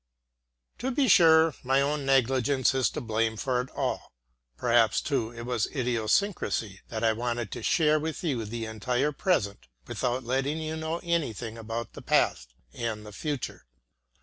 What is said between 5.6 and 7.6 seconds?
idiosyncrasy that I wanted